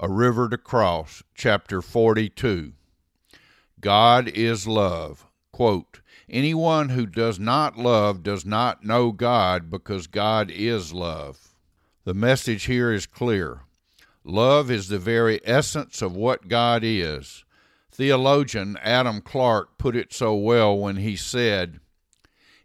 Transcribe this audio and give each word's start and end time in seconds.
A 0.00 0.08
River 0.08 0.48
to 0.48 0.56
Cross, 0.56 1.24
chapter 1.34 1.82
42. 1.82 2.72
God 3.80 4.28
is 4.28 4.68
love. 4.68 5.26
Quote, 5.50 6.02
Anyone 6.28 6.90
who 6.90 7.04
does 7.04 7.40
not 7.40 7.76
love 7.76 8.22
does 8.22 8.46
not 8.46 8.84
know 8.84 9.10
God 9.10 9.70
because 9.70 10.06
God 10.06 10.52
is 10.52 10.92
love. 10.92 11.48
The 12.04 12.14
message 12.14 12.66
here 12.66 12.92
is 12.92 13.06
clear. 13.06 13.62
Love 14.22 14.70
is 14.70 14.86
the 14.86 15.00
very 15.00 15.40
essence 15.44 16.00
of 16.00 16.14
what 16.14 16.46
God 16.46 16.82
is. 16.84 17.44
Theologian 17.90 18.78
Adam 18.80 19.20
Clarke 19.20 19.78
put 19.78 19.96
it 19.96 20.12
so 20.12 20.32
well 20.36 20.78
when 20.78 20.98
he 20.98 21.16
said, 21.16 21.80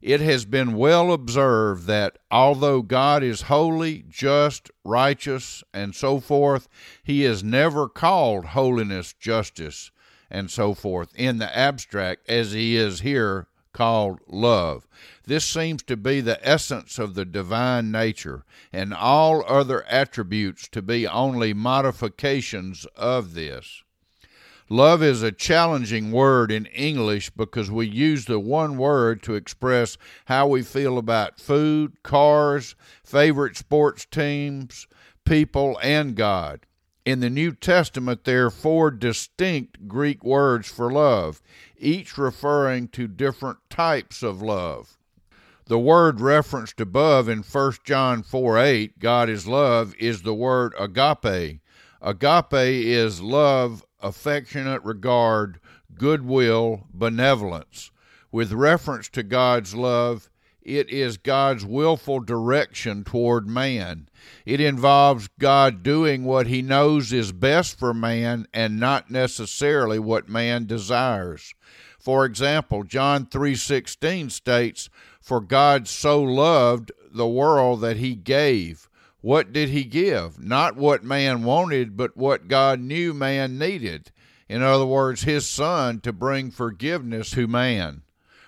It 0.04 0.20
has 0.20 0.44
been 0.44 0.74
well 0.74 1.14
observed 1.14 1.88
that 1.88 2.18
although 2.30 2.82
God 2.82 3.24
is 3.24 3.44
holy, 3.44 4.04
just, 4.10 4.70
righteous, 4.84 5.64
and 5.74 5.96
so 5.96 6.20
forth, 6.20 6.68
he 7.02 7.24
is 7.24 7.42
never 7.42 7.88
called 7.88 8.48
holiness, 8.48 9.14
justice, 9.14 9.92
and 10.30 10.52
so 10.52 10.74
forth 10.74 11.16
in 11.16 11.38
the 11.38 11.58
abstract 11.58 12.30
as 12.30 12.52
he 12.52 12.75
is 12.75 13.00
here 13.00 13.47
called 13.71 14.20
love. 14.28 14.89
This 15.25 15.46
seems 15.46 15.84
to 15.84 15.96
be 15.96 16.20
the 16.20 16.46
essence 16.46 17.00
of 17.00 17.14
the 17.14 17.24
divine 17.24 17.89
nature, 17.89 18.44
and 18.74 18.94
all 18.94 19.46
other 19.47 19.86
attributes 19.86 20.68
to 20.68 20.82
be 20.82 21.08
only 21.08 21.54
modifications 21.54 22.86
of 22.97 23.36
this. 23.36 23.82
Love 24.70 25.04
is 25.04 25.22
a 25.22 25.32
challenging 25.32 26.12
word 26.12 26.52
in 26.52 26.66
English 26.68 27.30
because 27.32 27.70
we 27.70 27.86
use 27.86 28.26
the 28.26 28.40
one 28.40 28.78
word 28.78 29.22
to 29.22 29.36
express 29.36 29.98
how 30.26 30.48
we 30.48 30.62
feel 30.62 30.98
about 30.98 31.39
food, 31.39 32.02
cars, 32.02 32.76
favorite 33.03 33.58
sports 33.58 34.06
teams, 34.06 34.88
people, 35.26 35.78
and 35.84 36.16
God. 36.16 36.66
In 37.06 37.20
the 37.20 37.30
New 37.30 37.52
Testament, 37.52 38.23
there 38.23 38.45
are 38.45 38.50
four 38.50 38.89
distinct 38.89 39.89
Greek 39.89 40.23
words 40.23 40.70
for 40.70 40.89
love, 40.89 41.42
each 41.77 42.17
referring 42.17 42.88
to 42.89 43.08
different 43.08 43.58
types 43.70 44.23
of 44.23 44.42
love. 44.42 44.98
The 45.66 45.80
word 45.80 46.22
referenced 46.22 46.80
above 46.80 47.27
in 47.27 47.39
1 47.39 47.73
John 47.83 48.23
4 48.23 48.58
8, 48.58 49.00
God 49.00 49.30
is 49.30 49.48
love, 49.48 49.94
is 50.00 50.22
the 50.22 50.33
word 50.33 50.73
agape. 50.80 51.59
Agape 52.05 52.51
is 52.53 53.21
love, 53.21 53.85
affectionate 54.01 54.83
regard, 54.83 55.61
goodwill, 55.95 56.85
benevolence. 56.93 57.91
With 58.29 58.51
reference 58.51 59.07
to 59.09 59.23
God's 59.23 59.73
love, 59.73 60.29
it 60.61 60.89
is 60.89 61.15
God's 61.15 61.65
willful 61.65 62.19
direction 62.19 63.05
toward 63.05 63.47
man. 63.47 64.09
It 64.45 64.59
involves 64.59 65.29
God 65.39 65.81
doing 65.81 66.25
what 66.25 66.47
he 66.47 66.61
knows 66.61 67.13
is 67.13 67.31
best 67.31 67.79
for 67.79 67.93
man 67.93 68.47
and 68.53 68.81
not 68.81 69.09
necessarily 69.09 69.97
what 69.97 70.27
man 70.27 70.65
desires. 70.65 71.53
For 71.97 72.25
example, 72.25 72.83
John 72.83 73.25
3:16 73.27 74.29
states, 74.29 74.89
"For 75.21 75.39
God 75.39 75.87
so 75.87 76.21
loved 76.21 76.91
the 77.13 77.27
world 77.27 77.79
that 77.79 77.95
he 77.95 78.13
gave." 78.13 78.89
What 79.23 79.53
did 79.53 79.69
he 79.69 79.85
give? 79.85 80.38
Not 80.38 80.75
what 80.75 81.02
man 81.02 81.43
wanted, 81.43 81.95
but 81.95 82.17
what 82.17 82.49
God 82.49 82.81
knew 82.81 83.13
man 83.13 83.57
needed. 83.57 84.11
In 84.49 84.61
other 84.61 84.85
words, 84.85 85.23
his 85.23 85.47
son 85.47 86.02
to 86.02 86.11
bring 86.11 86.52
forgiveness 86.52 87.31
to 87.31 87.47
man. 87.47 88.02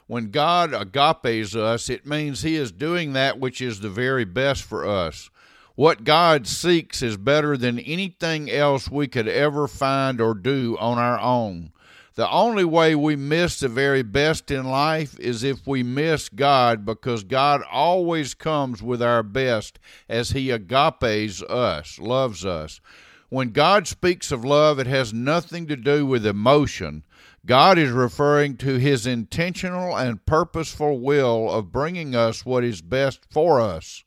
When 0.08 0.32
God 0.32 0.74
agapes 0.74 1.56
us, 1.56 1.90
it 1.90 2.06
means 2.06 2.42
He 2.42 2.58
is 2.58 2.74
doing 2.74 3.14
that 3.14 3.40
which 3.40 3.62
is 3.62 3.80
the 3.80 3.90
very 3.90 4.26
best 4.26 4.64
for 4.64 4.86
us. 4.86 5.30
What 5.76 6.04
God 6.04 6.46
seeks 6.46 7.02
is 7.02 7.16
better 7.16 7.56
than 7.56 7.80
anything 7.80 8.52
else 8.52 8.92
we 8.92 9.08
could 9.08 9.30
ever 9.30 9.70
find 9.70 10.20
or 10.20 10.34
do 10.34 10.78
on 10.78 10.98
our 10.98 11.20
own. 11.20 11.72
The 12.16 12.30
only 12.32 12.64
way 12.64 12.96
we 12.96 13.18
miss 13.18 13.60
the 13.60 13.68
very 13.68 14.02
best 14.02 14.50
in 14.50 14.66
life 14.66 15.20
is 15.20 15.44
if 15.44 15.68
we 15.68 15.84
miss 15.84 16.30
God 16.30 16.86
because 16.86 17.26
God 17.26 17.62
always 17.70 18.34
comes 18.34 18.82
with 18.82 19.02
our 19.02 19.22
best 19.22 19.80
as 20.08 20.32
He 20.32 20.50
agapes 20.50 21.42
us, 21.44 22.00
loves 22.00 22.46
us. 22.46 22.80
When 23.28 23.50
God 23.50 23.86
speaks 23.86 24.32
of 24.32 24.46
love, 24.46 24.80
it 24.80 24.88
has 24.88 25.14
nothing 25.14 25.68
to 25.68 25.76
do 25.76 26.06
with 26.06 26.26
emotion. 26.26 27.04
God 27.46 27.78
is 27.78 27.92
referring 27.92 28.56
to 28.58 28.78
his 28.78 29.06
intentional 29.06 29.96
and 29.98 30.26
purposeful 30.26 31.00
will 31.00 31.52
of 31.52 31.72
bringing 31.72 32.16
us 32.16 32.46
what 32.46 32.64
is 32.64 32.82
best 32.82 33.26
for 33.30 33.60
us. 33.60 34.06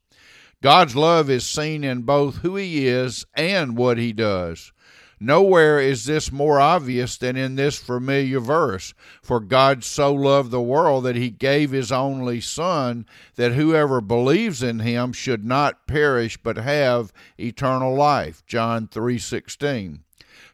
God's 0.62 0.96
love 0.96 1.28
is 1.28 1.46
seen 1.46 1.84
in 1.84 2.02
both 2.02 2.38
who 2.38 2.56
he 2.56 2.88
is 2.88 3.26
and 3.34 3.76
what 3.76 3.98
he 3.98 4.12
does. 4.12 4.72
Nowhere 5.20 5.80
is 5.80 6.04
this 6.04 6.30
more 6.30 6.60
obvious 6.60 7.16
than 7.16 7.36
in 7.36 7.56
this 7.56 7.78
familiar 7.78 8.40
verse. 8.40 8.94
For 9.22 9.40
God 9.40 9.82
so 9.82 10.14
loved 10.14 10.50
the 10.50 10.60
world 10.60 11.04
that 11.04 11.16
he 11.16 11.30
gave 11.30 11.72
his 11.72 11.90
only 11.90 12.40
Son, 12.40 13.06
that 13.36 13.52
whoever 13.52 14.00
believes 14.00 14.62
in 14.62 14.80
him 14.80 15.12
should 15.12 15.44
not 15.44 15.86
perish 15.86 16.36
but 16.36 16.56
have 16.56 17.12
eternal 17.38 17.94
life. 17.94 18.44
John 18.46 18.86
3:16. 18.86 20.00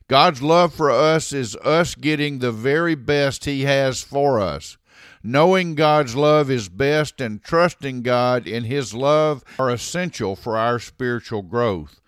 God's 0.07 0.43
love 0.43 0.75
for 0.75 0.91
us 0.91 1.33
is 1.33 1.57
us 1.57 1.95
getting 1.95 2.39
the 2.39 2.53
very 2.53 2.95
best 2.95 3.47
He 3.47 3.63
has 3.63 4.03
for 4.03 4.39
us. 4.39 4.77
Knowing 5.23 5.75
God's 5.75 6.15
love 6.15 6.51
is 6.51 6.69
best 6.69 7.23
and 7.23 7.43
trusting 7.43 8.03
God 8.03 8.47
in 8.47 8.65
His 8.65 8.93
love 8.93 9.43
are 9.59 9.71
essential 9.71 10.37
for 10.37 10.59
our 10.59 10.79
spiritual 10.79 11.41
growth. 11.41 12.03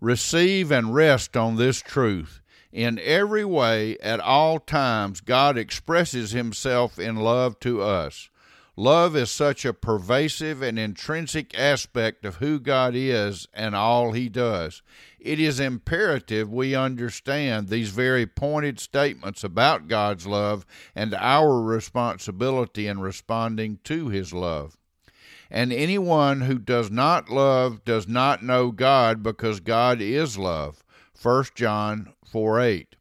Receive 0.00 0.70
and 0.70 0.94
rest 0.94 1.36
on 1.36 1.56
this 1.56 1.80
truth. 1.80 2.40
In 2.72 2.98
every 2.98 3.44
way, 3.44 3.96
at 3.98 4.20
all 4.20 4.58
times, 4.58 5.20
God 5.20 5.56
expresses 5.56 6.32
Himself 6.32 6.98
in 6.98 7.16
love 7.16 7.60
to 7.60 7.80
us. 7.82 8.28
Love 8.76 9.14
is 9.14 9.30
such 9.30 9.64
a 9.64 9.72
pervasive 9.72 10.60
and 10.60 10.76
intrinsic 10.76 11.56
aspect 11.56 12.24
of 12.24 12.36
who 12.36 12.58
God 12.58 12.94
is 12.96 13.46
and 13.54 13.76
all 13.76 14.10
He 14.10 14.28
does. 14.28 14.82
It 15.20 15.38
is 15.38 15.60
imperative 15.60 16.52
we 16.52 16.74
understand 16.74 17.68
these 17.68 17.90
very 17.90 18.26
pointed 18.26 18.80
statements 18.80 19.44
about 19.44 19.86
God's 19.86 20.26
love 20.26 20.66
and 20.96 21.14
our 21.14 21.62
responsibility 21.62 22.88
in 22.88 22.98
responding 22.98 23.78
to 23.84 24.08
His 24.08 24.32
love. 24.32 24.76
And 25.54 25.72
anyone 25.72 26.40
who 26.40 26.58
does 26.58 26.90
not 26.90 27.30
love 27.30 27.84
does 27.84 28.08
not 28.08 28.42
know 28.42 28.72
God 28.72 29.22
because 29.22 29.60
God 29.60 30.00
is 30.00 30.36
love. 30.36 30.82
1 31.22 31.44
John 31.54 32.12
4 32.26 32.60
8. 32.60 32.96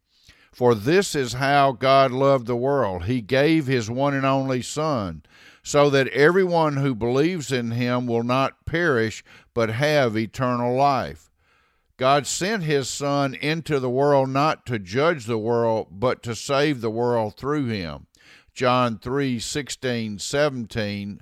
For 0.52 0.75
this 0.75 1.16
is 1.16 1.34
how 1.34 1.72
God 1.72 2.12
loved 2.12 2.46
the 2.46 2.56
world. 2.56 3.06
He 3.06 3.22
gave 3.22 3.66
His 3.66 3.90
one 3.90 4.13
and 4.13 4.24
only 4.24 4.62
Son 4.62 5.24
so 5.63 5.90
that 5.90 6.09
everyone 6.09 6.78
who 6.78 6.94
believes 6.94 7.52
in 7.52 7.72
him 7.72 8.06
will 8.06 8.24
not 8.24 8.66
perish 8.66 9.24
but 9.53 9.69
have 9.69 10.16
eternal 10.18 10.75
life. 10.75 11.31
God 11.97 12.28
sent 12.28 12.63
his 12.63 12.90
Son 12.90 13.34
into 13.34 13.80
the 13.80 13.90
world 13.90 14.30
not 14.30 14.66
to 14.66 14.78
judge 14.78 15.25
the 15.25 15.38
world, 15.38 15.88
but 15.90 16.22
to 16.24 16.36
save 16.36 16.81
the 16.81 16.92
world 16.92 17.38
through 17.38 17.68
him. 17.68 18.08
John 18.53 19.00
3 19.00 19.40
16, 19.40 20.19
17, 20.19 21.22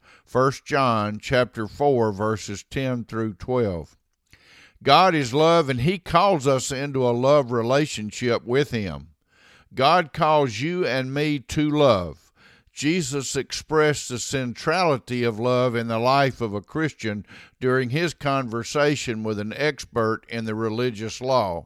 1 0.31 0.51
John 0.63 1.19
chapter 1.19 1.67
4 1.67 2.13
verses 2.13 2.63
10 2.69 3.03
through 3.03 3.33
12. 3.33 3.97
God 4.81 5.13
is 5.13 5.33
love 5.33 5.67
and 5.67 5.81
he 5.81 5.99
calls 5.99 6.47
us 6.47 6.71
into 6.71 7.05
a 7.05 7.11
love 7.11 7.51
relationship 7.51 8.45
with 8.45 8.71
him. 8.71 9.09
God 9.75 10.13
calls 10.13 10.61
you 10.61 10.87
and 10.87 11.13
me 11.13 11.39
to 11.39 11.69
love. 11.69 12.31
Jesus 12.71 13.35
expressed 13.35 14.07
the 14.07 14.19
centrality 14.19 15.25
of 15.25 15.37
love 15.37 15.75
in 15.75 15.89
the 15.89 15.99
life 15.99 16.39
of 16.39 16.53
a 16.53 16.61
Christian 16.61 17.25
during 17.59 17.89
his 17.89 18.13
conversation 18.13 19.23
with 19.23 19.37
an 19.37 19.51
expert 19.57 20.21
in 20.29 20.45
the 20.45 20.55
religious 20.55 21.19
law. 21.19 21.65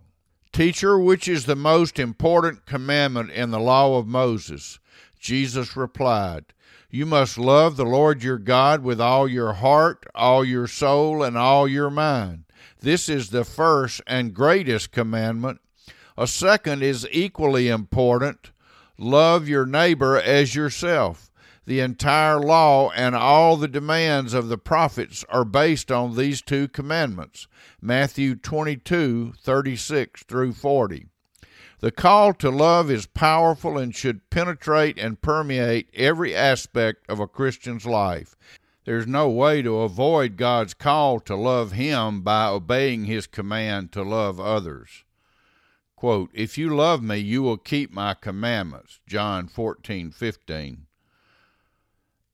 Teacher, 0.52 0.98
which 0.98 1.28
is 1.28 1.46
the 1.46 1.56
most 1.56 2.00
important 2.00 2.66
commandment 2.66 3.30
in 3.30 3.52
the 3.52 3.60
law 3.60 4.00
of 4.00 4.08
Moses? 4.08 4.80
Jesus 5.20 5.78
replied, 5.78 6.46
You 6.90 7.06
must 7.06 7.38
love 7.38 7.76
the 7.76 7.86
Lord 7.86 8.24
your 8.24 8.38
God 8.38 8.84
with 8.84 9.02
all 9.02 9.28
your 9.28 9.54
heart, 9.54 10.06
all 10.14 10.46
your 10.46 10.68
soul, 10.68 11.24
and 11.24 11.38
all 11.38 11.68
your 11.68 11.90
mind. 11.90 12.46
This 12.80 13.10
is 13.10 13.30
the 13.30 13.44
first 13.44 14.02
and 14.06 14.34
greatest 14.34 14.92
commandment. 14.92 15.60
A 16.18 16.28
second 16.28 16.84
is 16.84 17.08
equally 17.12 17.68
important 17.68 18.52
love 18.98 19.48
your 19.48 19.66
neighbor 19.66 20.18
as 20.18 20.56
yourself. 20.56 21.32
The 21.66 21.80
entire 21.80 22.40
law 22.40 22.92
and 22.92 23.16
all 23.16 23.58
the 23.58 23.68
demands 23.68 24.34
of 24.34 24.48
the 24.48 24.58
prophets 24.58 25.26
are 25.30 25.44
based 25.44 25.92
on 25.92 26.16
these 26.16 26.42
two 26.42 26.68
commandments. 26.68 27.48
Matthew 27.82 28.36
22 28.36 29.34
36 29.38 30.24
through 30.24 30.54
40. 30.54 31.08
The 31.80 31.92
call 31.92 32.34
to 32.36 32.50
love 32.50 32.90
is 32.90 33.06
powerful 33.06 33.78
and 33.78 33.94
should 33.94 34.30
penetrate 34.30 34.98
and 34.98 35.22
permeate 35.22 35.90
every 35.94 36.34
aspect 36.34 37.06
of 37.10 37.20
a 37.20 37.28
Christian's 37.28 37.86
life. 37.86 38.36
There's 38.86 39.08
no 39.08 39.30
way 39.30 39.62
to 39.62 39.80
avoid 39.80 40.38
God's 40.38 40.74
call 40.74 41.20
to 41.22 41.36
love 41.36 41.74
Him 41.74 42.22
by 42.22 42.48
obeying 42.48 43.06
His 43.06 43.28
command 43.28 43.92
to 43.92 44.04
love 44.04 44.40
others. 44.40 45.04
Quote, 45.96 46.30
If 46.34 46.58
you 46.58 46.74
love 46.74 47.02
me, 47.02 47.18
you 47.18 47.42
will 47.42 47.58
keep 47.58 47.92
my 47.92 48.14
commandments. 48.14 49.00
John 49.08 49.48
14, 49.48 50.12
15. 50.12 50.85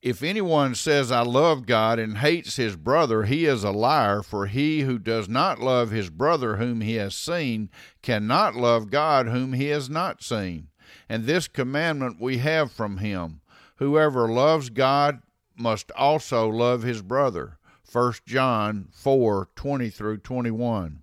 If 0.02 0.24
anyone 0.24 0.74
says, 0.74 1.12
I 1.12 1.22
love 1.22 1.64
God 1.64 2.00
and 2.00 2.18
hates 2.18 2.56
his 2.56 2.74
brother, 2.74 3.22
he 3.22 3.44
is 3.44 3.62
a 3.62 3.70
liar, 3.70 4.20
for 4.24 4.46
he 4.46 4.80
who 4.80 4.98
does 4.98 5.28
not 5.28 5.60
love 5.60 5.92
his 5.92 6.10
brother 6.10 6.56
whom 6.56 6.80
he 6.80 6.96
has 6.96 7.14
seen 7.14 7.70
cannot 8.02 8.56
love 8.56 8.90
God 8.90 9.28
whom 9.28 9.52
he 9.52 9.68
has 9.68 9.88
not 9.88 10.20
seen. 10.20 10.66
And 11.08 11.24
this 11.24 11.46
commandment 11.46 12.20
we 12.20 12.38
have 12.38 12.72
from 12.72 12.98
him 12.98 13.42
Whoever 13.76 14.28
loves 14.28 14.70
God 14.70 15.22
must 15.56 15.90
also 15.92 16.48
love 16.48 16.82
his 16.82 17.02
brother. 17.02 17.58
1 17.90 18.14
John 18.26 18.88
4 18.92 19.48
20 19.54 19.90
through 19.90 20.18
21. 20.18 21.02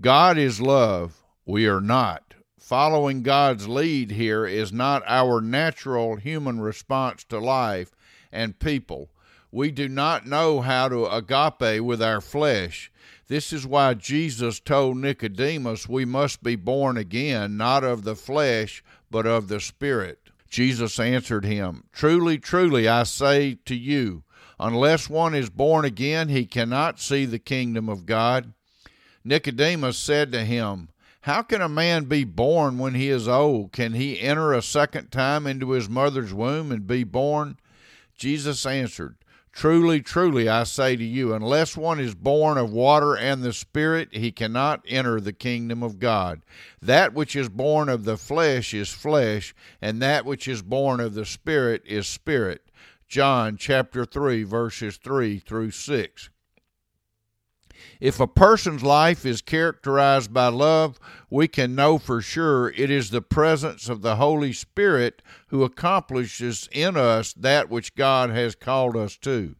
God 0.00 0.36
is 0.36 0.60
love. 0.60 1.22
We 1.46 1.66
are 1.66 1.80
not. 1.80 2.34
Following 2.58 3.22
God's 3.22 3.68
lead 3.68 4.10
here 4.10 4.46
is 4.46 4.72
not 4.72 5.02
our 5.06 5.40
natural 5.40 6.16
human 6.16 6.60
response 6.60 7.24
to 7.24 7.38
life 7.38 7.90
and 8.32 8.58
people. 8.58 9.10
We 9.50 9.70
do 9.70 9.88
not 9.88 10.26
know 10.26 10.62
how 10.62 10.88
to 10.88 11.06
agape 11.06 11.82
with 11.82 12.02
our 12.02 12.20
flesh. 12.20 12.90
This 13.28 13.52
is 13.52 13.66
why 13.66 13.94
Jesus 13.94 14.60
told 14.60 14.96
Nicodemus 14.96 15.88
we 15.88 16.04
must 16.04 16.42
be 16.42 16.56
born 16.56 16.96
again, 16.96 17.56
not 17.56 17.84
of 17.84 18.04
the 18.04 18.16
flesh, 18.16 18.82
but 19.10 19.26
of 19.26 19.48
the 19.48 19.60
Spirit. 19.60 20.18
Jesus 20.48 20.98
answered 20.98 21.44
him, 21.44 21.84
Truly, 21.92 22.38
truly, 22.38 22.86
I 22.86 23.04
say 23.04 23.58
to 23.64 23.74
you, 23.74 24.22
unless 24.60 25.08
one 25.08 25.34
is 25.34 25.48
born 25.48 25.84
again, 25.84 26.28
he 26.28 26.44
cannot 26.44 27.00
see 27.00 27.24
the 27.24 27.38
kingdom 27.38 27.88
of 27.88 28.04
God. 28.04 28.52
Nicodemus 29.24 29.96
said 29.96 30.32
to 30.32 30.44
him, 30.44 30.88
How 31.22 31.42
can 31.42 31.62
a 31.62 31.68
man 31.68 32.04
be 32.04 32.24
born 32.24 32.78
when 32.78 32.94
he 32.94 33.08
is 33.08 33.28
old? 33.28 33.72
Can 33.72 33.94
he 33.94 34.20
enter 34.20 34.52
a 34.52 34.60
second 34.60 35.10
time 35.10 35.46
into 35.46 35.70
his 35.70 35.88
mother's 35.88 36.34
womb 36.34 36.70
and 36.70 36.86
be 36.86 37.04
born? 37.04 37.56
Jesus 38.22 38.64
answered, 38.64 39.16
Truly, 39.50 40.00
truly, 40.00 40.48
I 40.48 40.62
say 40.62 40.94
to 40.94 41.02
you, 41.02 41.34
unless 41.34 41.76
one 41.76 41.98
is 41.98 42.14
born 42.14 42.56
of 42.56 42.70
water 42.70 43.16
and 43.16 43.42
the 43.42 43.52
Spirit, 43.52 44.10
he 44.14 44.30
cannot 44.30 44.84
enter 44.86 45.20
the 45.20 45.32
kingdom 45.32 45.82
of 45.82 45.98
God. 45.98 46.42
That 46.80 47.14
which 47.14 47.34
is 47.34 47.48
born 47.48 47.88
of 47.88 48.04
the 48.04 48.16
flesh 48.16 48.72
is 48.74 48.90
flesh, 48.90 49.56
and 49.80 50.00
that 50.00 50.24
which 50.24 50.46
is 50.46 50.62
born 50.62 51.00
of 51.00 51.14
the 51.14 51.26
Spirit 51.26 51.82
is 51.84 52.06
spirit. 52.06 52.70
John 53.08 53.56
chapter 53.56 54.04
3, 54.04 54.44
verses 54.44 54.98
3 54.98 55.40
through 55.40 55.72
6. 55.72 56.30
If 58.02 58.18
a 58.18 58.26
person's 58.26 58.82
life 58.82 59.24
is 59.24 59.40
characterized 59.40 60.34
by 60.34 60.48
love, 60.48 60.98
we 61.30 61.46
can 61.46 61.76
know 61.76 61.98
for 61.98 62.20
sure 62.20 62.70
it 62.70 62.90
is 62.90 63.10
the 63.10 63.22
presence 63.22 63.88
of 63.88 64.02
the 64.02 64.16
Holy 64.16 64.52
Spirit 64.52 65.22
who 65.50 65.62
accomplishes 65.62 66.68
in 66.72 66.96
us 66.96 67.32
that 67.34 67.70
which 67.70 67.94
God 67.94 68.30
has 68.30 68.56
called 68.56 68.96
us 68.96 69.16
to. 69.18 69.54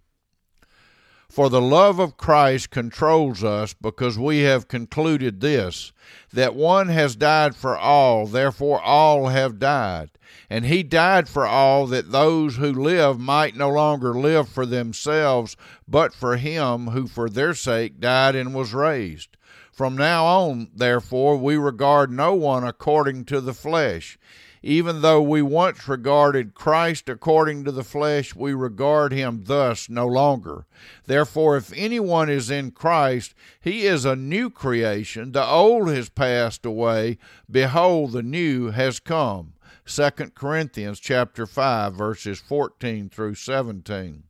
For 1.32 1.49
the 1.49 1.62
love 1.62 1.99
of 1.99 2.19
Christ 2.19 2.69
controls 2.69 3.43
us 3.43 3.73
because 3.73 4.19
we 4.19 4.40
have 4.40 4.69
concluded 4.69 5.40
this 5.40 5.90
that 6.31 6.55
one 6.55 6.88
has 6.88 7.17
died 7.17 7.56
for 7.56 7.75
all, 7.75 8.26
therefore 8.26 8.82
all 8.82 9.29
have 9.29 9.58
died. 9.58 10.11
And 10.50 10.67
he 10.67 10.82
died 10.82 11.31
for 11.31 11.46
all 11.46 11.87
that 11.87 12.12
those 12.12 12.56
who 12.56 12.70
live 12.70 13.19
might 13.19 13.56
no 13.56 13.70
longer 13.70 14.12
live 14.12 14.46
for 14.46 14.67
themselves, 14.67 15.56
but 15.88 16.12
for 16.12 16.37
him 16.37 16.88
who 16.88 17.06
for 17.06 17.31
their 17.31 17.55
sake 17.55 17.99
died 17.99 18.34
and 18.34 18.55
was 18.55 18.75
raised. 18.75 19.38
From 19.82 19.96
now 19.96 20.25
on, 20.26 20.69
therefore, 20.73 21.37
we 21.37 21.56
regard 21.56 22.08
no 22.08 22.34
one 22.34 22.62
according 22.62 23.25
to 23.25 23.40
the 23.40 23.52
flesh. 23.52 24.17
Even 24.62 25.02
though 25.02 25.20
we 25.20 25.43
once 25.43 25.88
regarded 25.88 26.55
Christ 26.55 27.08
according 27.08 27.64
to 27.64 27.73
the 27.73 27.82
flesh, 27.82 28.32
we 28.32 28.55
regard 28.55 29.12
him 29.12 29.43
thus 29.46 29.88
no 29.88 30.06
longer. 30.06 30.67
Therefore, 31.06 31.56
if 31.56 31.73
anyone 31.75 32.31
is 32.31 32.49
in 32.49 32.70
Christ, 32.70 33.34
he 33.61 33.84
is 33.84 34.05
a 34.05 34.14
new 34.14 34.50
creation. 34.50 35.32
The 35.32 35.44
old 35.44 35.88
has 35.88 36.08
passed 36.08 36.64
away. 36.64 37.19
Behold, 37.50 38.12
the 38.12 38.23
new 38.23 38.70
has 38.70 39.00
come. 39.00 39.55
2 39.87 40.11
Corinthians 40.37 41.00
chapter 41.00 41.44
5 41.44 41.93
verses 41.93 42.38
14 42.38 43.08
through 43.08 43.34
17. 43.34 44.23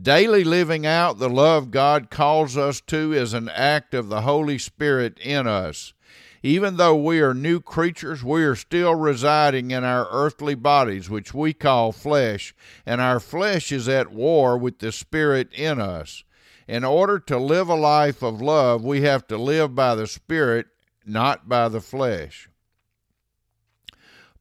Daily 0.00 0.42
living 0.42 0.86
out 0.86 1.18
the 1.18 1.28
love 1.28 1.70
God 1.70 2.10
calls 2.10 2.56
us 2.56 2.80
to 2.82 3.12
is 3.12 3.34
an 3.34 3.48
act 3.50 3.92
of 3.92 4.08
the 4.08 4.22
Holy 4.22 4.56
Spirit 4.58 5.18
in 5.18 5.46
us. 5.46 5.92
Even 6.42 6.76
though 6.76 6.96
we 6.96 7.20
are 7.20 7.34
new 7.34 7.60
creatures, 7.60 8.24
we 8.24 8.42
are 8.42 8.56
still 8.56 8.94
residing 8.94 9.70
in 9.70 9.84
our 9.84 10.08
earthly 10.10 10.54
bodies, 10.54 11.08
which 11.08 11.34
we 11.34 11.52
call 11.52 11.92
flesh, 11.92 12.54
and 12.84 13.00
our 13.00 13.20
flesh 13.20 13.70
is 13.70 13.88
at 13.88 14.10
war 14.10 14.56
with 14.56 14.78
the 14.78 14.90
Spirit 14.90 15.52
in 15.52 15.80
us. 15.80 16.24
In 16.66 16.84
order 16.84 17.18
to 17.20 17.38
live 17.38 17.68
a 17.68 17.74
life 17.74 18.22
of 18.22 18.40
love, 18.40 18.82
we 18.82 19.02
have 19.02 19.26
to 19.28 19.36
live 19.36 19.74
by 19.74 19.94
the 19.94 20.06
Spirit, 20.06 20.66
not 21.04 21.48
by 21.48 21.68
the 21.68 21.80
flesh. 21.80 22.48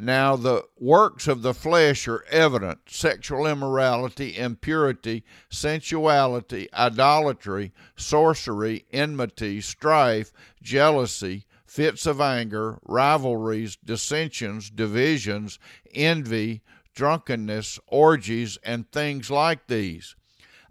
Now, 0.00 0.36
the 0.36 0.64
works 0.78 1.26
of 1.26 1.42
the 1.42 1.54
flesh 1.54 2.06
are 2.08 2.24
evident 2.30 2.80
sexual 2.88 3.46
immorality, 3.46 4.36
impurity, 4.36 5.24
sensuality, 5.50 6.68
idolatry, 6.72 7.72
sorcery, 7.96 8.84
enmity, 8.92 9.60
strife, 9.60 10.32
jealousy, 10.62 11.46
fits 11.66 12.06
of 12.06 12.20
anger, 12.20 12.78
rivalries, 12.84 13.76
dissensions, 13.76 14.70
divisions, 14.70 15.58
envy, 15.94 16.62
drunkenness, 16.94 17.78
orgies, 17.86 18.58
and 18.62 18.90
things 18.90 19.30
like 19.30 19.66
these. 19.66 20.16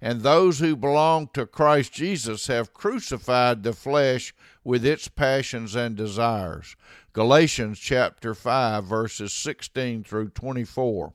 And 0.00 0.20
those 0.20 0.58
who 0.58 0.76
belong 0.76 1.28
to 1.34 1.46
Christ 1.46 1.92
Jesus 1.92 2.46
have 2.48 2.74
crucified 2.74 3.62
the 3.62 3.72
flesh 3.72 4.34
with 4.62 4.84
its 4.84 5.08
passions 5.08 5.74
and 5.74 5.96
desires. 5.96 6.76
Galatians 7.12 7.78
chapter 7.78 8.34
5 8.34 8.84
verses 8.84 9.32
16 9.32 10.04
through 10.04 10.30
24. 10.30 11.12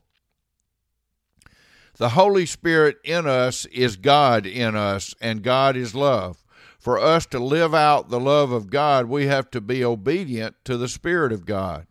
The 1.98 2.10
Holy 2.10 2.46
Spirit 2.46 2.98
in 3.04 3.28
us 3.28 3.66
is 3.66 3.98
God 3.98 4.46
in 4.46 4.74
us, 4.74 5.14
and 5.20 5.44
God 5.44 5.76
is 5.76 5.94
love. 5.94 6.46
For 6.80 6.98
us 6.98 7.26
to 7.26 7.40
live 7.40 7.76
out 7.76 8.10
the 8.10 8.22
love 8.22 8.54
of 8.54 8.70
God, 8.70 9.08
we 9.08 9.28
have 9.28 9.52
to 9.52 9.60
be 9.60 9.84
obedient 9.84 10.56
to 10.64 10.78
the 10.78 10.88
Spirit 10.88 11.34
of 11.34 11.46
God. 11.46 11.88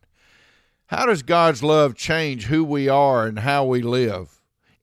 How 0.87 1.05
does 1.05 1.23
God's 1.23 1.63
love 1.63 1.95
change 1.95 2.47
who 2.47 2.65
we 2.65 2.89
are 2.89 3.27
and 3.27 3.41
how 3.41 3.67
we 3.67 3.83
live? 3.83 4.38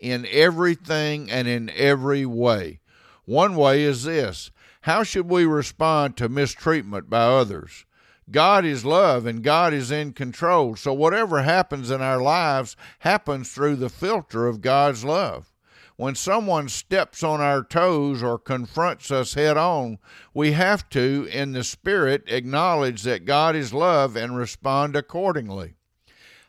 In 0.06 0.28
everything 0.30 1.32
and 1.32 1.48
in 1.48 1.72
every 1.72 2.28
way. 2.28 2.80
One 3.26 3.56
way 3.56 3.82
is 3.82 4.04
this 4.04 4.52
how 4.82 5.02
should 5.02 5.28
we 5.28 5.46
respond 5.46 6.16
to 6.18 6.30
mistreatment 6.30 7.10
by 7.10 7.24
others? 7.24 7.86
God 8.30 8.66
is 8.66 8.86
love 8.86 9.26
and 9.26 9.44
God 9.44 9.74
is 9.74 9.90
in 9.90 10.14
control. 10.14 10.76
So 10.76 10.94
whatever 10.94 11.42
happens 11.42 11.90
in 11.90 12.02
our 12.02 12.22
lives 12.22 12.78
happens 13.00 13.52
through 13.52 13.78
the 13.78 13.90
filter 13.90 14.46
of 14.46 14.62
God's 14.62 15.04
love. 15.04 15.52
When 15.96 16.14
someone 16.14 16.70
steps 16.70 17.24
on 17.24 17.42
our 17.42 17.64
toes 17.64 18.22
or 18.22 18.38
confronts 18.38 19.10
us 19.10 19.34
head 19.34 19.58
on, 19.58 19.98
we 20.34 20.52
have 20.52 20.88
to, 20.90 21.28
in 21.32 21.54
the 21.54 21.64
Spirit, 21.64 22.26
acknowledge 22.28 23.04
that 23.04 23.26
God 23.26 23.56
is 23.56 23.74
love 23.74 24.16
and 24.16 24.38
respond 24.38 24.96
accordingly. 24.96 25.75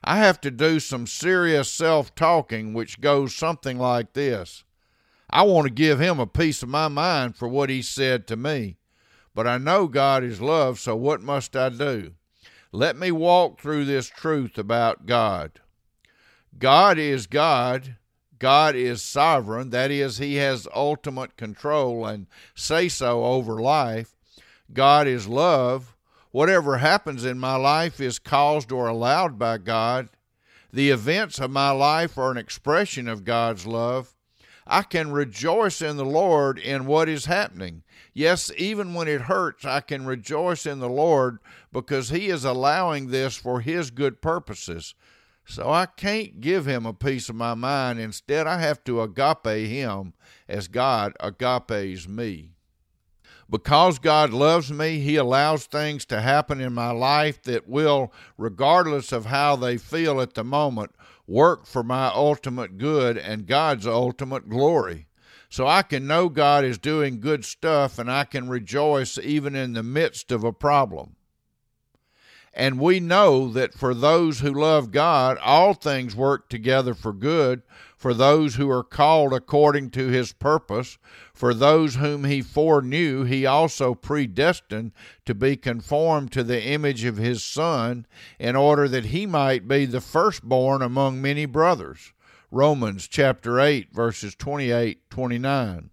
I 0.04 0.18
have 0.18 0.40
to 0.42 0.50
do 0.50 0.80
some 0.80 1.06
serious 1.06 1.70
self 1.70 2.14
talking, 2.14 2.74
which 2.74 3.00
goes 3.00 3.34
something 3.34 3.78
like 3.78 4.12
this 4.12 4.64
I 5.28 5.42
want 5.42 5.66
to 5.66 5.72
give 5.72 6.00
him 6.00 6.20
a 6.20 6.26
piece 6.26 6.62
of 6.62 6.68
my 6.68 6.88
mind 6.88 7.36
for 7.36 7.48
what 7.48 7.70
he 7.70 7.82
said 7.82 8.26
to 8.28 8.36
me. 8.36 8.76
But 9.34 9.46
I 9.46 9.58
know 9.58 9.86
God 9.86 10.24
is 10.24 10.40
love, 10.40 10.78
so 10.78 10.96
what 10.96 11.20
must 11.20 11.56
I 11.56 11.68
do? 11.68 12.14
Let 12.72 12.96
me 12.96 13.10
walk 13.10 13.60
through 13.60 13.84
this 13.84 14.06
truth 14.08 14.56
about 14.56 15.06
God. 15.06 15.60
God 16.58 16.98
is 16.98 17.26
God. 17.26 17.96
God 18.38 18.74
is 18.74 19.02
sovereign. 19.02 19.70
That 19.70 19.90
is, 19.90 20.18
He 20.18 20.36
has 20.36 20.68
ultimate 20.74 21.36
control 21.36 22.06
and 22.06 22.26
say 22.54 22.88
so 22.88 23.24
over 23.24 23.60
life. 23.60 24.14
God 24.72 25.06
is 25.06 25.26
love. 25.26 25.95
Whatever 26.36 26.76
happens 26.76 27.24
in 27.24 27.38
my 27.38 27.56
life 27.56 27.98
is 27.98 28.18
caused 28.18 28.70
or 28.70 28.88
allowed 28.88 29.38
by 29.38 29.56
God. 29.56 30.10
The 30.70 30.90
events 30.90 31.38
of 31.38 31.50
my 31.50 31.70
life 31.70 32.18
are 32.18 32.30
an 32.30 32.36
expression 32.36 33.08
of 33.08 33.24
God's 33.24 33.66
love. 33.66 34.14
I 34.66 34.82
can 34.82 35.12
rejoice 35.12 35.80
in 35.80 35.96
the 35.96 36.04
Lord 36.04 36.58
in 36.58 36.84
what 36.84 37.08
is 37.08 37.24
happening. 37.24 37.84
Yes, 38.12 38.52
even 38.58 38.92
when 38.92 39.08
it 39.08 39.22
hurts, 39.22 39.64
I 39.64 39.80
can 39.80 40.04
rejoice 40.04 40.66
in 40.66 40.78
the 40.78 40.90
Lord 40.90 41.38
because 41.72 42.10
He 42.10 42.26
is 42.26 42.44
allowing 42.44 43.06
this 43.06 43.36
for 43.36 43.62
His 43.62 43.90
good 43.90 44.20
purposes. 44.20 44.94
So 45.46 45.70
I 45.70 45.86
can't 45.86 46.42
give 46.42 46.66
Him 46.66 46.84
a 46.84 46.92
piece 46.92 47.30
of 47.30 47.34
my 47.34 47.54
mind. 47.54 47.98
Instead, 47.98 48.46
I 48.46 48.60
have 48.60 48.84
to 48.84 49.00
agape 49.00 49.70
Him 49.70 50.12
as 50.46 50.68
God 50.68 51.14
agapes 51.18 52.06
me. 52.06 52.55
Because 53.48 53.98
God 53.98 54.32
loves 54.32 54.72
me, 54.72 54.98
He 54.98 55.16
allows 55.16 55.66
things 55.66 56.04
to 56.06 56.20
happen 56.20 56.60
in 56.60 56.72
my 56.72 56.90
life 56.90 57.42
that 57.42 57.68
will, 57.68 58.12
regardless 58.36 59.12
of 59.12 59.26
how 59.26 59.56
they 59.56 59.76
feel 59.76 60.20
at 60.20 60.34
the 60.34 60.44
moment, 60.44 60.92
work 61.26 61.66
for 61.66 61.82
my 61.82 62.08
ultimate 62.08 62.78
good 62.78 63.16
and 63.16 63.46
God's 63.46 63.86
ultimate 63.86 64.48
glory. 64.48 65.06
So 65.48 65.66
I 65.66 65.82
can 65.82 66.06
know 66.06 66.28
God 66.28 66.64
is 66.64 66.78
doing 66.78 67.20
good 67.20 67.44
stuff 67.44 67.98
and 67.98 68.10
I 68.10 68.24
can 68.24 68.48
rejoice 68.48 69.18
even 69.18 69.54
in 69.54 69.72
the 69.72 69.82
midst 69.82 70.32
of 70.32 70.44
a 70.44 70.52
problem. 70.52 71.15
And 72.56 72.80
we 72.80 73.00
know 73.00 73.48
that 73.50 73.74
for 73.74 73.94
those 73.94 74.40
who 74.40 74.50
love 74.50 74.90
God, 74.90 75.36
all 75.42 75.74
things 75.74 76.16
work 76.16 76.48
together 76.48 76.94
for 76.94 77.12
good 77.12 77.62
for 77.96 78.14
those 78.14 78.54
who 78.54 78.70
are 78.70 78.84
called 78.84 79.32
according 79.32 79.90
to 79.90 80.08
his 80.08 80.32
purpose. 80.32 80.98
For 81.34 81.52
those 81.52 81.96
whom 81.96 82.24
he 82.24 82.40
foreknew, 82.40 83.24
he 83.24 83.44
also 83.44 83.94
predestined 83.94 84.92
to 85.24 85.34
be 85.34 85.56
conformed 85.56 86.30
to 86.32 86.44
the 86.44 86.62
image 86.62 87.04
of 87.04 87.16
his 87.16 87.42
Son, 87.42 88.06
in 88.38 88.54
order 88.54 88.86
that 88.88 89.06
he 89.06 89.26
might 89.26 89.66
be 89.66 89.86
the 89.86 90.00
firstborn 90.00 90.82
among 90.82 91.20
many 91.20 91.46
brothers. 91.46 92.12
Romans 92.50 93.08
chapter 93.08 93.58
8, 93.58 93.92
verses 93.92 94.34
28 94.34 95.10
29. 95.10 95.90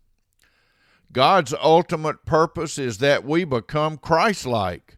God's 1.11 1.53
ultimate 1.61 2.25
purpose 2.25 2.77
is 2.77 2.97
that 2.99 3.23
we 3.23 3.43
become 3.43 3.97
Christ 3.97 4.45
like. 4.45 4.97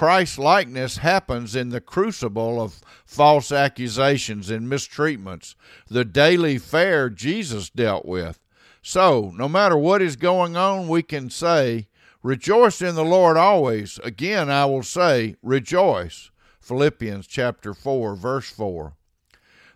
Christ 0.00 0.38
likeness 0.38 0.96
happens 0.96 1.54
in 1.54 1.68
the 1.68 1.80
crucible 1.82 2.58
of 2.58 2.80
false 3.04 3.52
accusations 3.52 4.48
and 4.48 4.66
mistreatments, 4.66 5.54
the 5.90 6.06
daily 6.06 6.56
fare 6.56 7.10
Jesus 7.10 7.68
dealt 7.68 8.06
with. 8.06 8.40
So, 8.80 9.30
no 9.36 9.46
matter 9.46 9.76
what 9.76 10.00
is 10.00 10.16
going 10.16 10.56
on, 10.56 10.88
we 10.88 11.02
can 11.02 11.28
say, 11.28 11.88
Rejoice 12.22 12.80
in 12.80 12.94
the 12.94 13.04
Lord 13.04 13.36
always. 13.36 14.00
Again, 14.02 14.48
I 14.48 14.64
will 14.64 14.82
say, 14.82 15.36
Rejoice. 15.42 16.30
Philippians 16.60 17.26
chapter 17.26 17.74
4, 17.74 18.14
verse 18.16 18.48
4. 18.48 18.94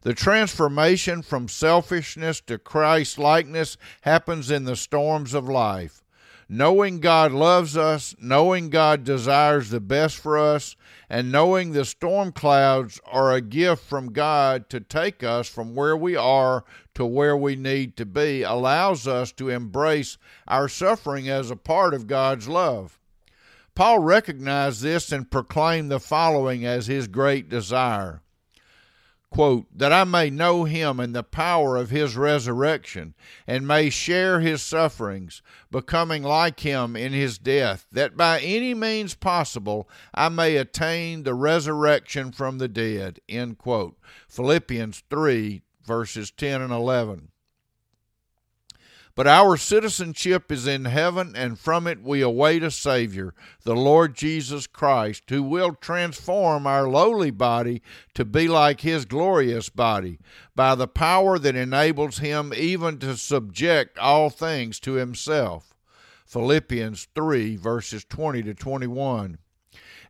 The 0.01 0.15
transformation 0.15 1.21
from 1.21 1.49
selfishness 1.49 2.41
to 2.47 2.57
Christ 2.57 3.19
likeness 3.19 3.77
happens 4.01 4.51
in 4.51 4.65
the 4.65 4.75
storms 4.75 5.35
of 5.35 5.51
life 5.51 6.03
knowing 6.49 7.01
God 7.01 7.33
loves 7.33 7.77
us, 7.77 8.15
knowing 8.21 8.71
God 8.71 9.05
desires 9.05 9.71
the 9.71 9.81
best 9.81 10.17
for 10.17 10.39
us, 10.39 10.77
and 11.09 11.31
knowing 11.31 11.73
the 11.73 11.85
storm 11.85 12.33
clouds 12.33 13.01
are 13.07 13.33
a 13.33 13.41
gift 13.41 13.85
from 13.85 14.13
God 14.13 14.69
to 14.71 14.81
take 14.81 15.23
us 15.23 15.49
from 15.49 15.75
where 15.75 15.97
we 15.97 16.17
are 16.17 16.65
to 16.95 17.05
where 17.05 17.37
we 17.37 17.57
need 17.57 17.97
to 17.97 18.07
be, 18.07 18.43
allows 18.43 19.07
us 19.07 19.33
to 19.33 19.49
embrace 19.49 20.19
our 20.49 20.69
suffering 20.69 21.29
as 21.29 21.51
a 21.51 21.57
part 21.57 21.95
of 21.95 22.07
God's 22.07 22.49
love. 22.49 22.99
Paul 23.75 23.99
recognized 23.99 24.83
this 24.83 25.11
and 25.11 25.31
proclaimed 25.31 25.91
the 25.91 26.01
following 26.01 26.65
as 26.65 26.87
his 26.87 27.09
great 27.09 27.49
desire 27.49 28.23
quote, 29.35 29.67
that 29.77 29.93
I 29.93 30.05
may 30.05 30.31
know 30.31 30.63
him 30.63 31.01
and 31.01 31.13
the 31.13 31.25
power 31.25 31.77
of 31.77 31.91
his 31.91 32.17
resurrection, 32.17 33.15
and 33.49 33.67
may 33.67 33.91
share 33.91 34.39
his 34.39 34.63
sufferings, 34.63 35.43
becoming 35.73 36.23
like 36.23 36.61
him 36.61 36.95
in 36.95 37.13
his 37.13 37.37
death, 37.37 37.85
that 37.91 38.17
by 38.17 38.39
any 38.39 38.75
means 38.75 39.17
possible 39.17 39.89
I 40.15 40.29
may 40.29 40.55
attain 40.55 41.25
the 41.25 41.35
resurrection 41.35 42.31
from 42.31 42.59
the 42.59 42.69
dead. 42.69 43.19
End 43.29 43.59
quote. 43.59 43.99
Philippians 44.29 45.03
3, 45.11 45.63
verses 45.85 46.31
10 46.31 46.63
and 46.63 46.73
11. 46.73 47.31
But 49.17 49.29
our 49.29 49.57
citizenship 49.57 50.51
is 50.51 50.67
in 50.67 50.87
heaven, 50.87 51.35
and 51.37 51.57
from 51.59 51.87
it 51.87 52.03
we 52.03 52.21
await 52.21 52.65
a 52.65 52.71
Savior, 52.71 53.33
the 53.63 53.77
Lord 53.77 54.17
Jesus 54.17 54.67
Christ, 54.67 55.23
who 55.29 55.43
will 55.43 55.75
transform 55.75 56.67
our 56.67 56.89
lowly 56.89 57.31
body 57.31 57.81
to 58.15 58.25
be 58.25 58.49
like 58.49 58.81
His 58.81 59.05
glorious 59.05 59.69
body, 59.69 60.19
by 60.57 60.75
the 60.75 60.89
power 60.89 61.39
that 61.39 61.55
enables 61.55 62.19
Him 62.19 62.53
even 62.57 62.99
to 62.99 63.17
subject 63.17 63.99
all 63.99 64.31
things 64.31 64.81
to 64.81 64.95
Himself. 64.95 65.75
Philippians 66.27 67.07
3, 67.15 67.55
verses 67.55 68.05
20 68.05 68.43
to 68.43 68.55
21. 68.55 69.39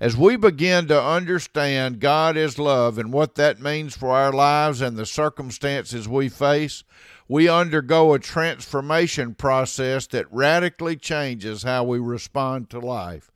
As 0.01 0.17
we 0.17 0.37
begin 0.37 0.89
to 0.89 1.01
understand 1.01 2.01
God 2.01 2.37
is 2.37 2.59
love 2.59 2.99
and 2.99 3.13
what 3.13 3.37
that 3.37 3.61
means 3.61 3.97
for 3.97 4.11
our 4.11 4.33
lives 4.33 4.81
and 4.81 4.97
the 4.97 5.07
circumstances 5.07 6.09
we 6.09 6.29
face, 6.29 6.83
we 7.29 7.49
undergo 7.49 8.13
a 8.13 8.19
transformation 8.19 9.35
process 9.35 10.07
that 10.09 10.33
radically 10.33 10.97
changes 10.97 11.63
how 11.63 11.85
we 11.85 11.99
respond 11.99 12.71
to 12.71 12.79
life. 12.79 13.31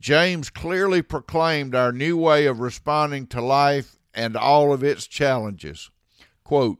James 0.00 0.50
clearly 0.50 1.02
proclaimed 1.02 1.74
our 1.74 1.92
new 1.92 2.16
way 2.16 2.46
of 2.46 2.60
responding 2.60 3.26
to 3.26 3.40
life 3.40 3.98
and 4.12 4.36
all 4.36 4.72
of 4.72 4.82
its 4.82 5.06
challenges. 5.06 5.90
Quote, 6.44 6.78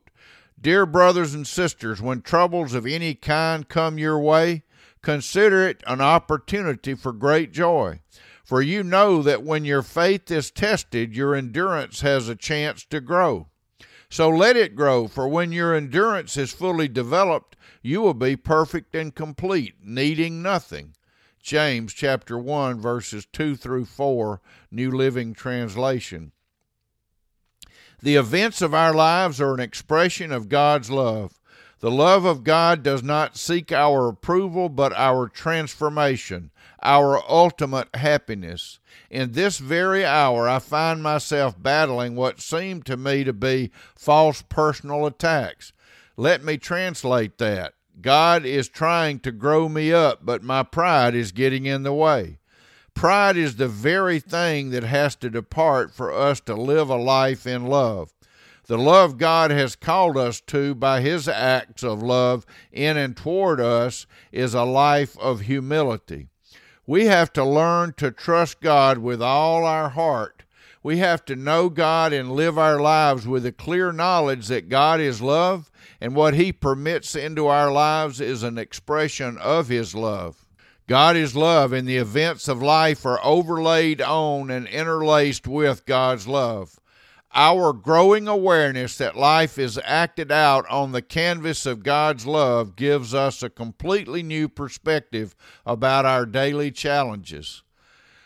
Dear 0.61 0.87
brothers 0.87 1.35
and 1.35 1.47
sisters, 1.47 2.03
when 2.03 2.23
troubles 2.23 2.75
of 2.75 2.87
any 2.87 3.15
kind 3.15 3.69
come 3.69 3.99
your 3.99 4.19
way, 4.19 4.63
consider 5.03 5.67
it 5.67 5.83
an 5.87 6.01
opportunity 6.01 6.95
for 6.95 7.13
great 7.13 7.53
joy 7.53 8.01
for 8.53 8.61
you 8.61 8.83
know 8.83 9.23
that 9.23 9.43
when 9.43 9.65
your 9.65 9.83
faith 9.83 10.31
is 10.31 10.51
tested, 10.51 11.17
your 11.17 11.35
endurance 11.35 12.03
has 12.03 12.29
a 12.29 12.37
chance 12.37 12.85
to 12.85 13.01
grow. 13.01 13.49
So 14.12 14.28
let 14.28 14.59
it 14.59 14.76
grow, 14.76 15.09
for 15.09 15.26
when 15.26 15.52
your 15.52 15.75
endurance 15.75 16.37
is 16.37 16.52
fully 16.52 16.87
developed, 16.87 17.57
you 17.81 18.02
will 18.02 18.12
be 18.12 18.37
perfect 18.37 18.95
and 18.95 19.14
complete, 19.14 19.76
needing 19.83 20.42
nothing. 20.42 20.95
James 21.42 21.95
chapter 21.95 22.38
1 22.38 22.78
verses 22.78 23.25
2 23.33 23.57
through 23.57 23.87
4, 23.87 24.42
New 24.71 24.90
Living 24.90 25.33
Translation. 25.33 26.33
The 28.02 28.16
events 28.16 28.61
of 28.61 28.75
our 28.75 28.92
lives 28.92 29.40
are 29.40 29.54
an 29.54 29.61
expression 29.61 30.31
of 30.31 30.50
God's 30.50 30.90
love. 30.90 31.40
The 31.83 31.91
love 31.91 32.25
of 32.25 32.45
God 32.45 32.85
does 32.85 33.03
not 33.03 33.37
seek 33.37 33.73
our 33.73 34.09
approval, 34.09 34.69
but 34.69 34.93
our 34.93 35.27
transformation, 35.27 36.53
our 36.81 37.21
ultimate 37.29 37.89
happiness. 37.97 38.79
In 39.11 39.33
this 39.33 39.59
very 39.59 40.05
hour, 40.05 40.49
I 40.49 40.61
find 40.61 41.03
myself 41.03 41.61
battling 41.61 42.15
what 42.15 42.41
seem 42.41 42.85
to 42.85 42.97
me 42.97 43.25
to 43.25 43.33
be 43.33 43.73
false 43.97 44.43
personal 44.43 45.07
attacks. 45.07 45.73
Let 46.17 46.45
me 46.45 46.57
translate 46.57 47.39
that. 47.39 47.75
God 48.01 48.47
is 48.47 48.69
trying 48.69 49.19
to 49.19 49.33
grow 49.33 49.69
me 49.69 49.93
up, 49.93 50.25
but 50.25 50.45
my 50.45 50.62
pride 50.62 51.17
is 51.17 51.33
getting 51.33 51.67
in 51.67 51.83
the 51.83 51.93
way. 51.93 52.39
Pride 52.95 53.37
is 53.37 53.57
the 53.57 53.67
very 53.67 54.21
thing 54.21 54.71
that 54.71 54.85
has 54.85 55.17
to 55.17 55.29
depart 55.29 55.93
for 55.93 56.12
us 56.12 56.39
to 56.43 56.55
live 56.55 56.91
a 56.91 56.97
life 56.97 57.45
in 57.45 57.67
love. 57.67 58.15
The 58.66 58.78
love 58.78 59.19
God 59.19 59.50
has 59.50 59.75
called 59.75 60.16
us 60.16 60.40
to 60.42 60.75
by 60.75 61.00
His 61.00 61.26
acts 61.26 61.83
of 61.83 62.02
love 62.02 62.47
in 62.71 62.97
and 62.97 63.16
toward 63.16 63.61
us 63.61 64.07
is 64.31 64.54
a 64.54 64.62
life 64.62 65.19
of 65.19 65.42
humility. 65.42 66.28
We 66.87 67.07
have 67.07 67.33
to 67.33 67.45
learn 67.45 67.95
to 67.99 68.11
trust 68.11 68.61
God 68.61 68.99
with 68.99 69.21
all 69.21 69.64
our 69.64 69.90
heart. 69.90 70.45
We 70.83 70.99
have 70.99 71.25
to 71.26 71.37
know 71.37 71.69
God 71.69 72.12
and 72.12 72.33
live 72.33 72.59
our 72.59 72.81
lives 72.81 73.26
with 73.26 73.47
a 73.47 73.52
clear 73.52 73.92
knowledge 73.92 74.49
that 74.49 74.69
God 74.69 75.00
is 75.00 75.21
love 75.21 75.71
and 76.00 76.14
what 76.14 76.35
He 76.35 76.52
permits 76.52 77.14
into 77.14 77.47
our 77.47 77.71
lives 77.71 78.21
is 78.21 78.42
an 78.42 78.59
expression 78.59 79.38
of 79.38 79.69
His 79.69 79.95
love. 79.95 80.45
God 80.88 81.16
is 81.16 81.37
love, 81.37 81.73
and 81.73 81.87
the 81.87 81.97
events 81.97 82.49
of 82.49 82.61
life 82.61 83.07
are 83.07 83.25
overlaid 83.25 84.02
on 84.02 84.50
and 84.50 84.66
interlaced 84.66 85.47
with 85.47 85.87
God's 85.87 86.26
love. 86.26 86.81
Our 87.35 87.73
growing 87.73 88.29
awareness 88.29 88.99
that 88.99 89.17
life 89.17 89.59
is 89.59 89.81
acted 89.85 90.31
out 90.31 90.69
on 90.69 90.93
the 90.93 91.01
canvas 91.01 91.65
of 91.65 91.83
God's 91.83 92.27
love 92.27 92.77
gives 92.77 93.15
us 93.15 93.43
a 93.43 93.49
completely 93.49 94.23
new 94.23 94.51
perspective 94.51 95.35
about 95.65 96.05
our 96.05 96.27
daily 96.27 96.71
challenges. 96.71 97.62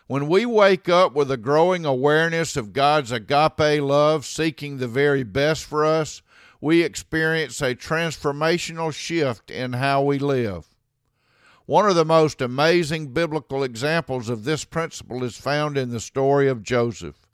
When 0.09 0.27
we 0.27 0.45
wake 0.45 0.89
up 0.89 1.15
with 1.15 1.31
a 1.31 1.37
growing 1.37 1.85
awareness 1.85 2.57
of 2.57 2.73
God's 2.73 3.13
agape 3.13 3.81
love 3.81 4.27
seeking 4.27 4.79
the 4.79 4.89
very 4.89 5.23
best 5.23 5.65
for 5.65 5.85
us, 5.85 6.21
we 6.61 6.83
experience 6.83 7.61
a 7.61 7.77
transformational 7.77 8.93
shift 8.93 9.53
in 9.53 9.75
how 9.75 10.03
we 10.03 10.19
live. 10.19 10.67
One 11.65 11.89
of 11.89 11.95
the 11.95 12.05
most 12.05 12.41
amazing 12.41 13.13
biblical 13.13 13.63
examples 13.63 14.29
of 14.29 14.43
this 14.43 14.65
principle 14.65 15.23
is 15.23 15.37
found 15.37 15.79
in 15.79 15.91
the 15.91 16.01
story 16.01 16.49
of 16.49 16.65
Joseph. 16.65 17.26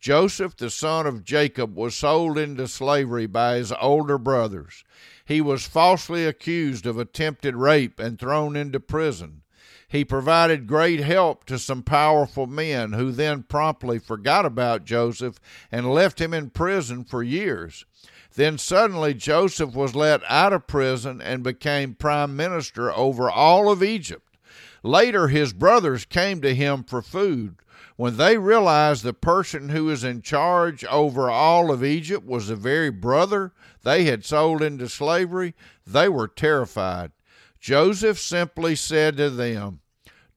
Joseph, 0.00 0.56
the 0.56 0.70
son 0.70 1.06
of 1.06 1.24
Jacob, 1.24 1.74
was 1.74 1.96
sold 1.96 2.38
into 2.38 2.68
slavery 2.68 3.26
by 3.26 3.56
his 3.56 3.72
older 3.80 4.18
brothers. 4.18 4.84
He 5.24 5.40
was 5.40 5.66
falsely 5.66 6.24
accused 6.24 6.86
of 6.86 6.98
attempted 6.98 7.56
rape 7.56 7.98
and 7.98 8.18
thrown 8.18 8.56
into 8.56 8.80
prison. 8.80 9.42
He 9.88 10.04
provided 10.04 10.66
great 10.66 11.00
help 11.00 11.44
to 11.46 11.58
some 11.58 11.82
powerful 11.82 12.46
men 12.46 12.92
who 12.92 13.10
then 13.10 13.42
promptly 13.42 13.98
forgot 13.98 14.44
about 14.44 14.84
Joseph 14.84 15.40
and 15.72 15.92
left 15.92 16.20
him 16.20 16.34
in 16.34 16.50
prison 16.50 17.04
for 17.04 17.22
years. 17.22 17.86
Then 18.34 18.58
suddenly 18.58 19.14
Joseph 19.14 19.74
was 19.74 19.96
let 19.96 20.22
out 20.28 20.52
of 20.52 20.66
prison 20.66 21.20
and 21.20 21.42
became 21.42 21.94
prime 21.94 22.36
minister 22.36 22.92
over 22.92 23.30
all 23.30 23.70
of 23.70 23.82
Egypt. 23.82 24.36
Later, 24.82 25.28
his 25.28 25.52
brothers 25.52 26.04
came 26.04 26.40
to 26.42 26.54
him 26.54 26.84
for 26.84 27.02
food. 27.02 27.56
When 27.98 28.16
they 28.16 28.38
realized 28.38 29.02
the 29.02 29.12
person 29.12 29.70
who 29.70 29.86
was 29.86 30.04
in 30.04 30.22
charge 30.22 30.84
over 30.84 31.28
all 31.28 31.72
of 31.72 31.82
Egypt 31.82 32.24
was 32.24 32.46
the 32.46 32.54
very 32.54 32.90
brother 32.90 33.52
they 33.82 34.04
had 34.04 34.24
sold 34.24 34.62
into 34.62 34.88
slavery, 34.88 35.52
they 35.84 36.08
were 36.08 36.28
terrified. 36.28 37.10
Joseph 37.58 38.20
simply 38.20 38.76
said 38.76 39.16
to 39.16 39.30
them, 39.30 39.80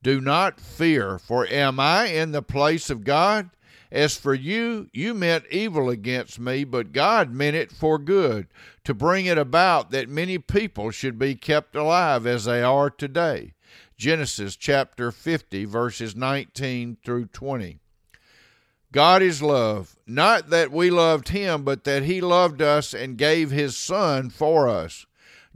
Do 0.02 0.20
not 0.20 0.60
fear, 0.60 1.20
for 1.20 1.46
am 1.46 1.80
I 1.80 2.06
in 2.06 2.32
the 2.32 2.42
place 2.42 2.90
of 2.90 3.04
God? 3.04 3.52
As 3.92 4.18
for 4.18 4.34
you, 4.34 4.90
you 4.92 5.14
meant 5.14 5.46
evil 5.52 5.88
against 5.88 6.40
me, 6.40 6.64
but 6.64 6.92
God 6.92 7.32
meant 7.32 7.56
it 7.56 7.72
for 7.72 8.00
good, 8.00 8.48
to 8.86 8.96
bring 8.96 9.28
it 9.28 9.38
about 9.38 9.92
that 9.92 10.10
many 10.10 10.40
people 10.40 10.90
should 10.90 11.20
be 11.20 11.36
kept 11.36 11.76
alive 11.76 12.26
as 12.26 12.46
they 12.46 12.64
are 12.64 12.90
today. 12.90 13.54
Genesis 14.02 14.56
chapter 14.56 15.12
50, 15.12 15.66
verses 15.66 16.16
19 16.16 16.98
through 17.06 17.28
20. 17.28 17.78
God 18.92 19.22
is 19.22 19.44
love, 19.44 19.96
not 20.08 20.50
that 20.50 20.72
we 20.72 20.90
loved 20.90 21.30
him, 21.30 21.64
but 21.64 21.84
that 21.84 22.02
he 22.02 22.20
loved 22.20 22.64
us 22.64 22.96
and 22.96 23.16
gave 23.16 23.52
his 23.52 23.78
Son 23.78 24.32
for 24.32 24.68
us. 24.68 25.06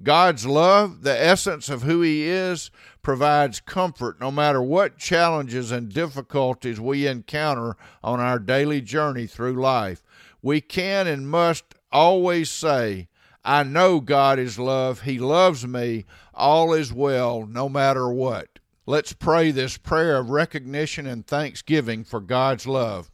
God's 0.04 0.46
love, 0.46 1.02
the 1.02 1.20
essence 1.20 1.70
of 1.70 1.82
who 1.82 2.04
he 2.04 2.28
is, 2.28 2.70
provides 3.02 3.62
comfort 3.62 4.20
no 4.22 4.30
matter 4.30 4.62
what 4.62 5.00
challenges 5.00 5.72
and 5.72 5.92
difficulties 5.92 6.80
we 6.80 7.08
encounter 7.08 7.76
on 8.04 8.20
our 8.20 8.38
daily 8.38 8.80
journey 8.80 9.26
through 9.26 9.60
life. 9.60 10.04
We 10.44 10.62
can 10.62 11.08
and 11.08 11.28
must 11.28 11.64
always 11.92 12.52
say, 12.52 13.08
I 13.46 13.62
know 13.62 14.00
God 14.00 14.40
is 14.40 14.58
love. 14.58 15.02
He 15.02 15.20
loves 15.20 15.68
me. 15.68 16.06
All 16.36 16.74
is 16.74 16.92
well, 16.92 17.48
no 17.48 17.70
matter 17.70 18.10
what. 18.10 18.60
Let's 18.86 19.14
pray 19.14 19.52
this 19.52 19.78
prayer 19.78 20.18
of 20.18 20.30
recognition 20.30 21.08
and 21.08 21.26
thanksgiving 21.26 22.04
for 22.04 22.20
God's 22.20 22.68
love. 22.68 23.10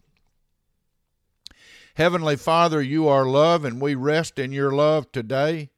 Heavenly 1.95 2.35
Father, 2.35 2.81
you 2.81 3.07
are 3.07 3.25
love, 3.25 3.63
and 3.63 3.79
we 3.79 3.93
rest 3.93 4.39
in 4.39 4.51
your 4.51 4.71
love 4.71 5.11
today. 5.11 5.69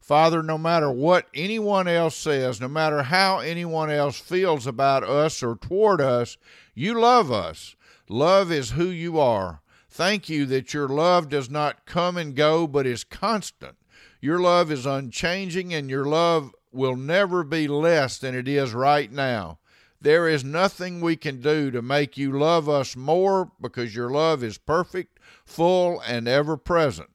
Father, 0.00 0.42
no 0.42 0.56
matter 0.56 0.90
what 0.90 1.26
anyone 1.34 1.86
else 1.86 2.16
says, 2.16 2.60
no 2.60 2.68
matter 2.68 3.02
how 3.02 3.40
anyone 3.40 3.90
else 3.90 4.18
feels 4.18 4.66
about 4.66 5.04
us 5.04 5.42
or 5.42 5.56
toward 5.56 6.00
us, 6.00 6.38
you 6.74 6.98
love 6.98 7.30
us. 7.30 7.76
Love 8.08 8.50
is 8.50 8.70
who 8.70 8.86
you 8.86 9.18
are. 9.20 9.60
Thank 9.90 10.28
you 10.28 10.46
that 10.46 10.72
your 10.72 10.88
love 10.88 11.28
does 11.28 11.50
not 11.50 11.84
come 11.84 12.16
and 12.16 12.34
go, 12.34 12.66
but 12.66 12.86
is 12.86 13.04
constant. 13.04 13.76
Your 14.20 14.38
love 14.38 14.70
is 14.70 14.86
unchanging, 14.86 15.74
and 15.74 15.90
your 15.90 16.04
love 16.04 16.54
will 16.76 16.96
never 16.96 17.42
be 17.42 17.66
less 17.66 18.18
than 18.18 18.34
it 18.34 18.46
is 18.46 18.74
right 18.74 19.10
now. 19.10 19.58
There 20.00 20.28
is 20.28 20.44
nothing 20.44 21.00
we 21.00 21.16
can 21.16 21.40
do 21.40 21.70
to 21.70 21.80
make 21.82 22.16
you 22.16 22.38
love 22.38 22.68
us 22.68 22.94
more 22.94 23.50
because 23.60 23.96
your 23.96 24.10
love 24.10 24.44
is 24.44 24.58
perfect, 24.58 25.18
full, 25.44 26.00
and 26.06 26.28
ever 26.28 26.56
present. 26.56 27.08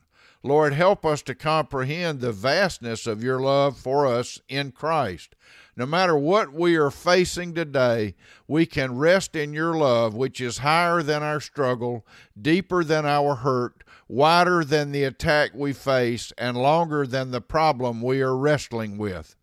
Lord, 0.44 0.74
help 0.74 1.06
us 1.06 1.22
to 1.24 1.36
comprehend 1.36 2.20
the 2.20 2.32
vastness 2.32 3.06
of 3.06 3.24
your 3.24 3.40
love 3.40 3.78
for 3.78 4.08
us 4.08 4.42
in 4.50 4.72
Christ. 4.72 5.36
No 5.78 5.86
matter 5.86 6.18
what 6.18 6.52
we 6.52 6.76
are 6.76 6.90
facing 6.90 7.54
today, 7.54 8.16
we 8.48 8.66
can 8.66 8.98
rest 8.98 9.36
in 9.36 9.54
your 9.54 9.76
love, 9.76 10.16
which 10.16 10.42
is 10.42 10.58
higher 10.58 11.04
than 11.04 11.22
our 11.22 11.40
struggle, 11.40 12.06
deeper 12.40 12.84
than 12.84 13.06
our 13.06 13.36
hurt, 13.36 13.84
wider 14.08 14.64
than 14.64 14.92
the 14.92 15.04
attack 15.04 15.52
we 15.54 15.74
face, 15.74 16.34
and 16.38 16.58
longer 16.58 17.06
than 17.06 17.32
the 17.32 17.42
problem 17.42 18.02
we 18.02 18.22
are 18.22 18.36
wrestling 18.36 18.98
with. 18.98 19.36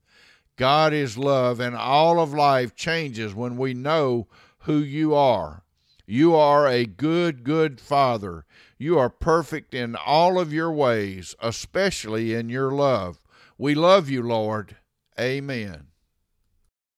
God 0.58 0.92
is 0.92 1.16
love, 1.16 1.60
and 1.60 1.76
all 1.76 2.20
of 2.20 2.34
life 2.34 2.74
changes 2.74 3.32
when 3.32 3.56
we 3.56 3.74
know 3.74 4.26
who 4.60 4.78
you 4.78 5.14
are. 5.14 5.62
You 6.04 6.34
are 6.34 6.66
a 6.66 6.84
good, 6.84 7.44
good 7.44 7.80
Father. 7.80 8.44
You 8.76 8.98
are 8.98 9.08
perfect 9.08 9.72
in 9.72 9.94
all 9.94 10.38
of 10.38 10.52
your 10.52 10.72
ways, 10.72 11.36
especially 11.40 12.34
in 12.34 12.48
your 12.48 12.72
love. 12.72 13.22
We 13.56 13.74
love 13.74 14.10
you, 14.10 14.22
Lord. 14.22 14.76
Amen. 15.18 15.87